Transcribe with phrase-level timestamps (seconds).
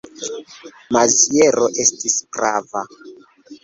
[0.97, 2.87] Maziero estis prava.